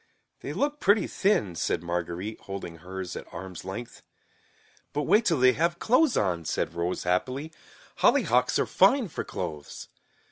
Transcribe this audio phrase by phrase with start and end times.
[0.39, 4.01] "They look pretty thin," said Marguerite holding hers at arms length.
[4.93, 7.53] "But wait till they have clothes on," said Rose happily.
[7.97, 9.89] "Hollyhocks are fine for clothes."